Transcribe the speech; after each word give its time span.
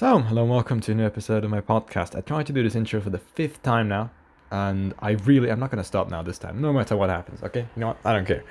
So, 0.00 0.18
hello 0.18 0.44
and 0.44 0.50
welcome 0.50 0.80
to 0.80 0.92
a 0.92 0.94
new 0.94 1.04
episode 1.04 1.44
of 1.44 1.50
my 1.50 1.60
podcast. 1.60 2.16
I 2.16 2.22
tried 2.22 2.46
to 2.46 2.54
do 2.54 2.62
this 2.62 2.74
intro 2.74 3.02
for 3.02 3.10
the 3.10 3.18
fifth 3.18 3.62
time 3.62 3.86
now, 3.86 4.10
and 4.50 4.94
I 5.00 5.10
really, 5.10 5.50
I'm 5.50 5.60
not 5.60 5.70
going 5.70 5.82
to 5.82 5.86
stop 5.86 6.08
now 6.08 6.22
this 6.22 6.38
time, 6.38 6.58
no 6.62 6.72
matter 6.72 6.96
what 6.96 7.10
happens, 7.10 7.42
okay? 7.42 7.66
You 7.76 7.80
know 7.80 7.88
what? 7.88 7.98
I 8.02 8.14
don't 8.14 8.24
care. 8.24 8.42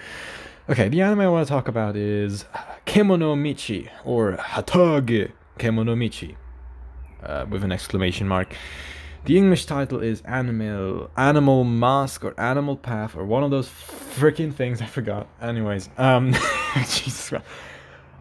Okay, 0.70 0.90
the 0.90 1.02
anime 1.02 1.22
I 1.22 1.28
want 1.28 1.48
to 1.48 1.52
talk 1.52 1.68
about 1.68 1.96
is 1.96 2.46
Kemono 2.86 3.36
Michi, 3.36 3.90
or 4.06 4.34
Hataage 4.34 5.32
Kemono 5.58 5.98
Michi, 5.98 6.36
uh, 7.24 7.48
with 7.50 7.64
an 7.64 7.72
exclamation 7.72 8.28
mark. 8.28 8.54
The 9.26 9.36
English 9.36 9.66
title 9.66 10.02
is 10.02 10.22
Animal 10.26 11.10
Animal 11.18 11.64
Mask 11.64 12.26
or 12.26 12.40
Animal 12.40 12.78
Path 12.78 13.16
or 13.16 13.26
one 13.26 13.44
of 13.44 13.50
those 13.50 13.68
freaking 13.68 14.54
things 14.54 14.84
I 14.84 14.86
forgot. 14.86 15.28
Anyways, 15.42 15.90
um, 15.98 16.32
Jesus 16.76 17.30
Christ. 17.30 17.46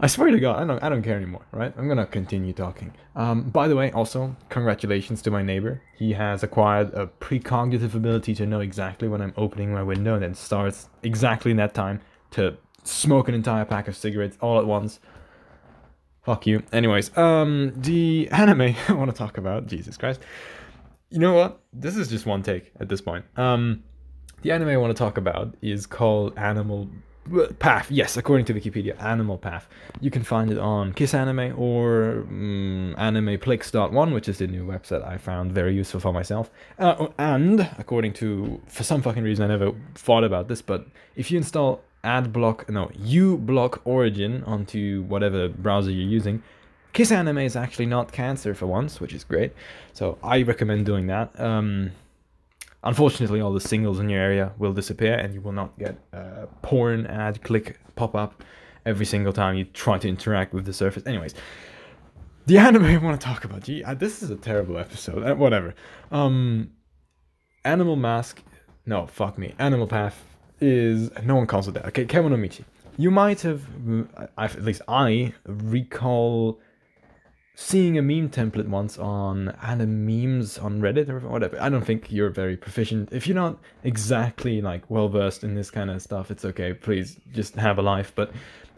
I 0.01 0.07
swear 0.07 0.31
to 0.31 0.39
God, 0.39 0.63
I 0.63 0.65
don't, 0.65 0.83
I 0.83 0.89
don't 0.89 1.03
care 1.03 1.17
anymore, 1.17 1.45
right? 1.51 1.75
I'm 1.77 1.89
gonna 1.89 2.07
continue 2.07 2.53
talking. 2.53 2.95
Um, 3.17 3.51
by 3.51 3.67
the 3.67 3.75
way, 3.75 3.91
also, 3.91 4.37
congratulations 4.49 5.21
to 5.23 5.31
my 5.31 5.43
neighbor. 5.43 5.83
He 5.97 6.13
has 6.13 6.45
acquired 6.45 6.95
a 6.95 7.07
precognitive 7.07 7.95
ability 7.95 8.35
to 8.37 8.47
know 8.47 8.61
exactly 8.61 9.09
when 9.09 9.21
I'm 9.21 9.35
opening 9.37 9.73
my 9.73 9.83
window 9.83 10.15
and 10.15 10.23
then 10.23 10.35
starts 10.35 10.89
exactly 11.03 11.51
in 11.51 11.57
that 11.57 11.75
time 11.75 12.01
to 12.33 12.57
smoke 12.85 13.29
an 13.29 13.35
entire 13.35 13.65
pack 13.65 13.89
of 13.89 13.97
cigarettes 13.97 14.39
all 14.41 14.61
at 14.61 14.67
once. 14.67 15.01
Fuck 16.23 16.47
you. 16.47 16.63
Anyways, 16.73 17.17
um, 17.17 17.73
the 17.75 18.29
anime 18.31 18.77
I 18.89 18.93
want 18.93 19.11
to 19.11 19.17
talk 19.17 19.37
about, 19.37 19.67
Jesus 19.67 19.97
Christ. 19.97 20.21
You 21.11 21.19
know 21.19 21.35
what? 21.35 21.61
This 21.73 21.97
is 21.97 22.09
just 22.09 22.25
one 22.25 22.43
take 22.45 22.71
at 22.79 22.89
this 22.89 23.01
point. 23.01 23.25
Um, 23.37 23.83
the 24.43 24.53
anime 24.53 24.69
I 24.69 24.77
want 24.77 24.95
to 24.95 24.99
talk 24.99 25.19
about 25.19 25.57
is 25.61 25.87
called 25.87 26.39
Animal 26.39 26.89
Path, 27.59 27.91
yes, 27.91 28.17
according 28.17 28.47
to 28.47 28.55
Wikipedia, 28.55 29.01
Animal 29.03 29.39
Path. 29.39 29.69
You 30.01 30.11
can 30.11 30.23
find 30.23 30.51
it 30.51 30.59
on 30.59 30.93
Kiss 30.93 31.15
Anime 31.15 31.55
or 31.59 32.25
um, 32.29 32.95
AnimePlix.one, 32.99 34.13
which 34.13 34.29
is 34.29 34.39
the 34.39 34.47
new 34.47 34.67
website 34.67 35.07
I 35.07 35.19
found 35.19 35.53
very 35.53 35.75
useful 35.75 36.01
for 36.01 36.13
myself. 36.13 36.51
Uh, 36.79 37.09
and 37.19 37.69
according 37.79 38.13
to, 38.15 38.61
for 38.67 38.83
some 38.83 39.03
fucking 39.03 39.23
reason, 39.23 39.45
I 39.45 39.49
never 39.49 39.73
thought 39.95 40.25
about 40.25 40.49
this, 40.49 40.63
but 40.63 40.87
if 41.17 41.31
you 41.31 41.39
install 41.39 41.83
AdBlock, 42.05 42.69
no, 42.69 42.87
uBlock 42.87 43.81
Origin 43.85 44.43
onto 44.45 45.03
whatever 45.03 45.49
browser 45.49 45.91
you're 45.91 46.09
using, 46.09 46.43
Kiss 46.93 47.13
Anime 47.13 47.39
is 47.39 47.57
actually 47.57 47.87
not 47.87 48.13
cancer 48.13 48.55
for 48.55 48.67
once, 48.67 49.01
which 49.01 49.13
is 49.13 49.25
great. 49.25 49.53
So 49.93 50.19
I 50.23 50.43
recommend 50.43 50.87
doing 50.87 51.07
that. 51.09 51.39
Um, 51.39 51.93
Unfortunately, 52.85 53.41
all 53.41 53.53
the 53.53 53.61
singles 53.61 53.99
in 53.99 54.09
your 54.09 54.21
area 54.21 54.53
will 54.59 54.73
disappear, 54.73 55.15
and 55.15 55.35
you 55.35 55.41
will 55.41 55.53
not 55.53 55.77
get 55.79 55.99
a 56.13 56.47
porn 56.63 57.07
ad 57.07 57.43
click 57.43 57.79
pop 57.97 58.15
up 58.15 58.45
every 58.87 59.05
single 59.05 59.33
time 59.33 59.57
you 59.57 59.65
try 59.65 59.99
to 59.99 60.09
interact 60.09 60.55
with 60.55 60.65
the 60.65 60.73
surface. 60.73 61.05
Anyways, 61.07 61.35
the 62.47 62.59
anime 62.59 62.85
I 62.85 62.97
want 62.99 63.21
to 63.21 63.27
talk 63.27 63.45
about. 63.45 63.65
Gee, 63.65 63.83
uh, 63.83 63.95
this 63.95 64.23
is 64.23 64.31
a 64.31 64.37
terrible 64.37 64.79
episode. 64.79 65.23
Uh, 65.23 65.35
whatever. 65.35 65.75
Um, 66.11 66.71
Animal 67.65 67.97
Mask. 67.97 68.43
No, 68.87 69.07
fuck 69.07 69.37
me. 69.37 69.55
Animal 69.59 69.87
Path 69.87 70.25
is 70.61 71.11
no 71.25 71.35
one 71.37 71.47
calls 71.47 71.69
it 71.69 71.75
that. 71.75 71.87
Okay, 71.87 72.07
Kemono 72.07 72.39
Michi. 72.39 72.65
You 72.97 73.11
might 73.11 73.45
I've, 73.45 73.67
at 74.39 74.65
least 74.65 74.83
I 74.89 75.35
recall 75.47 76.61
seeing 77.61 77.99
a 77.99 78.03
meme 78.03 78.29
template 78.31 78.69
once 78.69 78.97
on 78.99 79.49
anime 79.65 80.07
memes 80.07 80.59
on 80.59 80.81
Reddit 80.81 81.09
or 81.09 81.19
whatever. 81.29 81.61
I 81.61 81.69
don't 81.69 81.85
think 81.85 82.07
you're 82.09 82.31
very 82.31 82.57
proficient. 82.57 83.13
If 83.13 83.27
you're 83.27 83.35
not 83.35 83.59
exactly 83.83 84.63
like 84.63 84.89
well 84.89 85.09
versed 85.09 85.43
in 85.43 85.57
this 85.57 85.69
kind 85.69 85.91
of 85.91 86.01
stuff, 86.01 86.31
it's 86.31 86.45
okay. 86.45 86.73
Please 86.73 87.19
just 87.33 87.57
have 87.57 87.77
a 87.79 87.83
life. 87.83 88.13
But 88.15 88.31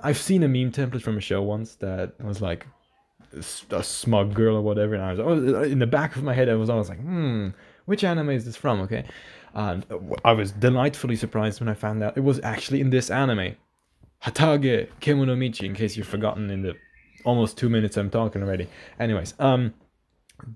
I've 0.02 0.16
seen 0.16 0.42
a 0.42 0.48
meme 0.48 0.72
template 0.72 1.02
from 1.02 1.18
a 1.18 1.20
show 1.20 1.42
once 1.42 1.74
that 1.74 2.18
was 2.24 2.40
like 2.40 2.66
a 3.70 3.82
smug 3.82 4.32
girl 4.32 4.56
or 4.56 4.62
whatever, 4.62 4.94
and 4.94 5.04
I 5.04 5.12
was 5.12 5.20
oh, 5.20 5.62
in 5.62 5.78
the 5.78 5.86
back 5.86 6.16
of 6.16 6.22
my 6.22 6.32
head. 6.32 6.48
I 6.48 6.54
was 6.54 6.70
always 6.70 6.88
like, 6.88 7.00
hmm, 7.00 7.50
which 7.84 8.02
anime 8.02 8.30
is 8.30 8.46
this 8.46 8.56
from? 8.56 8.80
Okay, 8.80 9.04
and 9.52 9.84
I 10.24 10.32
was 10.32 10.52
delightfully 10.52 11.16
surprised 11.16 11.60
when 11.60 11.68
I 11.68 11.74
found 11.74 12.02
out 12.02 12.16
it 12.16 12.24
was 12.24 12.40
actually 12.42 12.80
in 12.80 12.88
this 12.88 13.10
anime, 13.10 13.56
Hataage 14.24 14.88
Kemono 15.02 15.36
Michi. 15.36 15.64
In 15.64 15.74
case 15.74 15.98
you've 15.98 16.08
forgotten 16.08 16.48
in 16.50 16.62
the 16.62 16.76
almost 17.24 17.56
two 17.58 17.68
minutes 17.68 17.96
I'm 17.96 18.10
talking 18.10 18.42
already. 18.42 18.68
Anyways, 18.98 19.34
um, 19.38 19.74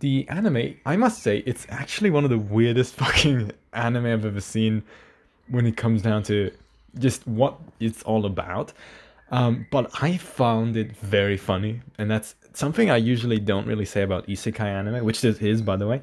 the 0.01 0.29
anime, 0.29 0.77
I 0.87 0.97
must 0.97 1.23
say, 1.23 1.39
it's 1.47 1.67
actually 1.69 2.11
one 2.11 2.25
of 2.25 2.31
the 2.31 2.39
weirdest 2.39 2.95
fucking 3.03 3.53
anime 3.73 4.07
I've 4.07 4.25
ever 4.25 4.41
seen 4.41 4.83
when 5.49 5.67
it 5.67 5.77
comes 5.77 6.03
down 6.03 6.23
to 6.25 6.51
just 6.99 7.27
what 7.27 7.59
it's 7.81 8.03
all 8.03 8.27
about. 8.27 8.73
Um, 9.31 9.67
but 9.71 9.91
I 10.03 10.17
found 10.17 10.77
it 10.77 10.97
very 10.97 11.37
funny, 11.37 11.81
and 11.99 12.11
that's 12.11 12.35
something 12.53 12.91
I 12.91 12.99
usually 12.99 13.41
don't 13.41 13.67
really 13.67 13.85
say 13.85 14.03
about 14.03 14.27
isekai 14.27 14.61
anime, 14.61 15.05
which 15.05 15.23
this 15.23 15.39
is, 15.39 15.63
by 15.63 15.77
the 15.77 15.87
way. 15.87 16.03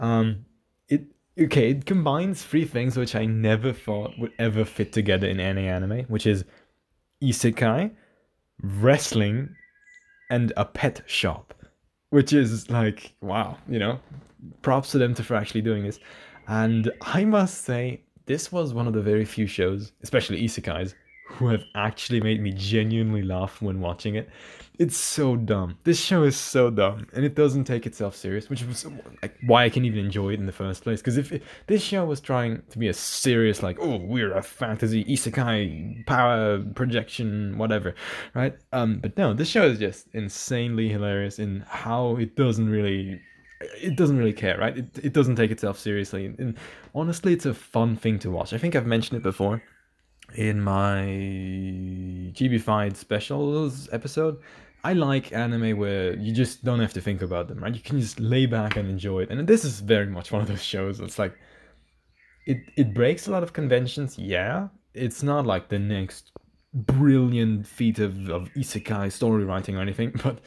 Um, 0.00 0.46
it 0.88 1.02
okay, 1.38 1.70
it 1.70 1.86
combines 1.86 2.42
three 2.42 2.64
things 2.64 2.96
which 2.96 3.14
I 3.14 3.26
never 3.26 3.72
thought 3.72 4.18
would 4.18 4.32
ever 4.38 4.64
fit 4.64 4.92
together 4.92 5.28
in 5.28 5.38
any 5.38 5.68
anime, 5.68 6.04
which 6.04 6.26
is 6.26 6.44
isekai, 7.22 7.92
wrestling, 8.62 9.54
and 10.32 10.50
a 10.56 10.64
pet 10.64 11.02
shop, 11.06 11.52
which 12.08 12.32
is 12.32 12.70
like, 12.70 13.12
wow, 13.20 13.58
you 13.68 13.78
know, 13.78 14.00
props 14.62 14.90
to 14.92 14.98
them 14.98 15.14
for 15.14 15.36
actually 15.36 15.60
doing 15.60 15.84
this. 15.84 16.00
And 16.48 16.90
I 17.02 17.26
must 17.26 17.64
say, 17.64 18.00
this 18.24 18.50
was 18.50 18.72
one 18.72 18.86
of 18.86 18.94
the 18.94 19.02
very 19.02 19.26
few 19.26 19.46
shows, 19.46 19.92
especially 20.02 20.42
isekais, 20.42 20.94
who 21.32 21.48
have 21.48 21.64
actually 21.74 22.20
made 22.20 22.40
me 22.40 22.52
genuinely 22.52 23.22
laugh 23.22 23.62
when 23.62 23.80
watching 23.80 24.14
it. 24.16 24.28
It's 24.78 24.96
so 24.96 25.36
dumb. 25.36 25.78
This 25.84 26.00
show 26.00 26.24
is 26.24 26.36
so 26.36 26.70
dumb, 26.70 27.06
and 27.14 27.24
it 27.24 27.34
doesn't 27.34 27.64
take 27.64 27.86
itself 27.86 28.16
serious, 28.16 28.50
which 28.50 28.62
is 28.62 28.86
like, 29.22 29.36
why 29.46 29.64
I 29.64 29.70
can 29.70 29.84
even 29.84 30.04
enjoy 30.04 30.30
it 30.30 30.40
in 30.40 30.46
the 30.46 30.52
first 30.52 30.82
place. 30.82 31.00
Because 31.00 31.16
if 31.16 31.32
it, 31.32 31.42
this 31.66 31.82
show 31.82 32.04
was 32.04 32.20
trying 32.20 32.62
to 32.70 32.78
be 32.78 32.88
a 32.88 32.94
serious, 32.94 33.62
like, 33.62 33.78
oh, 33.80 33.96
we're 33.96 34.34
a 34.34 34.42
fantasy 34.42 35.04
isekai 35.04 36.06
power 36.06 36.62
projection, 36.74 37.56
whatever, 37.58 37.94
right? 38.34 38.56
Um, 38.72 38.98
but 38.98 39.16
no, 39.16 39.34
this 39.34 39.48
show 39.48 39.66
is 39.66 39.78
just 39.78 40.08
insanely 40.14 40.88
hilarious 40.88 41.38
in 41.38 41.64
how 41.68 42.16
it 42.16 42.36
doesn't 42.36 42.68
really 42.68 43.20
it 43.80 43.96
doesn't 43.96 44.18
really 44.18 44.32
care, 44.32 44.58
right? 44.58 44.76
It, 44.76 44.98
it 45.02 45.12
doesn't 45.12 45.36
take 45.36 45.52
itself 45.52 45.78
seriously. 45.78 46.26
And 46.26 46.58
honestly, 46.96 47.32
it's 47.32 47.46
a 47.46 47.54
fun 47.54 47.96
thing 47.96 48.18
to 48.20 48.30
watch. 48.30 48.52
I 48.52 48.58
think 48.58 48.74
I've 48.74 48.86
mentioned 48.86 49.18
it 49.18 49.22
before 49.22 49.62
in 50.34 50.60
my 50.60 51.02
GB 52.32 52.96
specials 52.96 53.88
episode, 53.92 54.38
I 54.84 54.94
like 54.94 55.32
anime 55.32 55.78
where 55.78 56.16
you 56.16 56.32
just 56.32 56.64
don't 56.64 56.80
have 56.80 56.92
to 56.94 57.00
think 57.00 57.22
about 57.22 57.48
them, 57.48 57.62
right? 57.62 57.74
You 57.74 57.80
can 57.80 58.00
just 58.00 58.18
lay 58.18 58.46
back 58.46 58.76
and 58.76 58.88
enjoy 58.88 59.20
it. 59.20 59.30
And 59.30 59.46
this 59.46 59.64
is 59.64 59.80
very 59.80 60.06
much 60.06 60.32
one 60.32 60.42
of 60.42 60.48
those 60.48 60.62
shows. 60.62 61.00
It's 61.00 61.18
like 61.18 61.34
it 62.46 62.58
it 62.76 62.92
breaks 62.92 63.28
a 63.28 63.30
lot 63.30 63.42
of 63.42 63.52
conventions, 63.52 64.18
yeah. 64.18 64.68
It's 64.94 65.22
not 65.22 65.46
like 65.46 65.68
the 65.68 65.78
next 65.78 66.32
brilliant 66.74 67.66
feat 67.66 67.98
of, 67.98 68.28
of 68.28 68.48
isekai 68.54 69.12
story 69.12 69.44
writing 69.44 69.76
or 69.76 69.80
anything, 69.80 70.12
but 70.22 70.40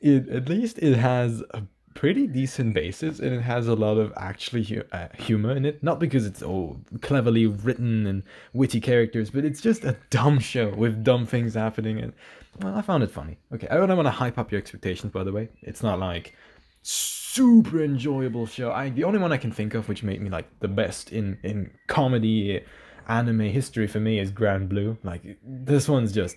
it 0.00 0.28
at 0.28 0.48
least 0.48 0.78
it 0.78 0.96
has 0.96 1.42
a 1.50 1.62
pretty 1.94 2.26
decent 2.26 2.74
basis 2.74 3.18
and 3.18 3.32
it 3.34 3.42
has 3.42 3.68
a 3.68 3.74
lot 3.74 3.96
of 3.98 4.12
actually 4.16 4.62
hu- 4.62 4.84
uh, 4.92 5.08
humor 5.18 5.54
in 5.56 5.64
it. 5.64 5.82
Not 5.82 5.98
because 5.98 6.26
it's 6.26 6.42
all 6.42 6.80
cleverly 7.00 7.46
written 7.46 8.06
and 8.06 8.22
witty 8.52 8.80
characters 8.80 9.30
but 9.30 9.44
it's 9.44 9.60
just 9.60 9.84
a 9.84 9.96
dumb 10.10 10.38
show 10.38 10.74
with 10.74 11.04
dumb 11.04 11.26
things 11.26 11.54
happening 11.54 11.98
and 12.00 12.12
well 12.60 12.74
i 12.74 12.82
found 12.82 13.02
it 13.02 13.10
funny. 13.10 13.38
Okay 13.54 13.68
i 13.68 13.76
don't 13.76 13.96
want 13.96 14.06
to 14.06 14.10
hype 14.10 14.38
up 14.38 14.50
your 14.52 14.60
expectations 14.60 15.12
by 15.12 15.24
the 15.24 15.32
way. 15.32 15.48
It's 15.62 15.82
not 15.82 15.98
like 15.98 16.34
super 16.82 17.82
enjoyable 17.82 18.46
show. 18.46 18.72
I 18.72 18.90
the 18.90 19.04
only 19.04 19.18
one 19.18 19.32
i 19.32 19.36
can 19.36 19.52
think 19.52 19.74
of 19.74 19.88
which 19.88 20.02
made 20.02 20.20
me 20.20 20.30
like 20.30 20.48
the 20.60 20.68
best 20.68 21.12
in 21.12 21.38
in 21.42 21.70
comedy 21.86 22.62
anime 23.08 23.40
history 23.40 23.86
for 23.86 24.00
me 24.00 24.18
is 24.18 24.30
grand 24.30 24.68
blue. 24.68 24.96
Like 25.02 25.22
this 25.44 25.88
one's 25.88 26.12
just 26.12 26.36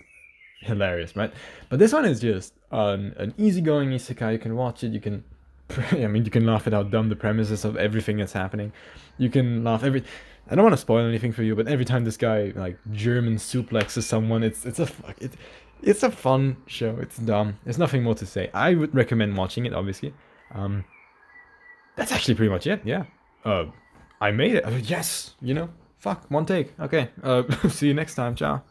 hilarious 0.61 1.16
right? 1.16 1.31
But 1.69 1.79
this 1.79 1.93
one 1.93 2.05
is 2.05 2.19
just 2.19 2.53
an, 2.72 3.13
an 3.17 3.33
easygoing 3.37 3.89
isekai. 3.89 4.33
You 4.33 4.39
can 4.39 4.55
watch 4.55 4.83
it 4.83 4.91
you 4.91 4.99
can 5.01 5.23
I 5.91 6.08
mean, 6.08 6.26
you 6.26 6.32
can 6.32 6.46
laugh 6.46 6.67
at 6.67 6.73
how 6.73 6.84
dumb 6.84 7.09
the 7.09 7.16
premises 7.16 7.66
of 7.66 7.78
everything 7.78 8.17
that's 8.17 8.34
happening. 8.34 8.72
You 9.17 9.29
can 9.29 9.64
laugh 9.64 9.84
every. 9.84 10.03
I 10.50 10.56
don't 10.56 10.64
want 10.64 10.73
to 10.73 10.82
spoil 10.82 11.06
anything 11.08 11.32
for 11.32 11.41
you, 11.41 11.56
but 11.56 11.67
every 11.67 11.85
time 11.85 12.06
this 12.06 12.17
guy 12.17 12.53
like 12.56 12.78
German 12.91 13.35
suplexes 13.35 14.03
someone, 14.03 14.44
it's 14.44 14.66
it's 14.66 14.79
a 14.79 14.85
fuck 14.85 15.20
it, 15.22 15.34
it's 15.82 16.03
a 16.03 16.12
fun 16.12 16.58
show. 16.67 16.97
It's 17.02 17.17
dumb. 17.17 17.58
There's 17.64 17.78
nothing 17.78 18.03
more 18.03 18.16
to 18.16 18.26
say. 18.26 18.50
I 18.53 18.76
would 18.76 18.94
recommend 18.94 19.35
watching 19.35 19.66
it. 19.66 19.73
Obviously, 19.73 20.14
um, 20.53 20.85
that's 21.96 22.11
actually 22.11 22.35
pretty 22.35 22.52
much 22.52 22.68
it. 22.68 22.82
Yeah. 22.85 23.06
Uh, 23.44 23.66
I 24.22 24.32
made 24.32 24.56
it. 24.56 24.66
yes. 24.84 25.35
You 25.41 25.53
know. 25.53 25.70
Fuck. 26.00 26.29
One 26.29 26.46
take. 26.46 26.79
Okay. 26.79 27.09
Uh, 27.23 27.44
see 27.70 27.88
you 27.88 27.94
next 27.94 28.16
time. 28.16 28.35
Ciao. 28.35 28.61